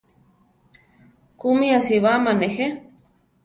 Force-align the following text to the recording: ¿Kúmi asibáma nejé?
¿Kúmi 1.39 1.67
asibáma 1.79 2.31
nejé? 2.41 2.65